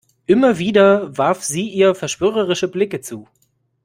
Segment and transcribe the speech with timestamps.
[0.25, 3.27] Immer wieder warf sie ihr verschwörerische Blicke zu.